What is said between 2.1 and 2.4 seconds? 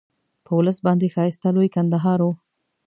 وو.